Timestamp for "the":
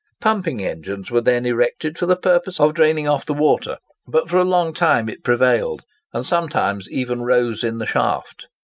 2.07-2.15, 3.23-3.35, 7.77-7.85